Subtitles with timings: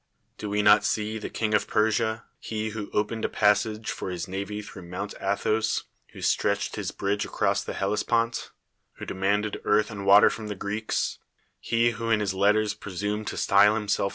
[0.39, 4.27] Do we not see the King of Persia, he who opened a passage for his
[4.27, 8.49] navy tlirough Mount Athos, who stretched his bridge across the Hellespont,
[8.93, 11.19] who demanded earth and water from the Greeks;
[11.61, 14.09] j he who in his letters presumed to style himself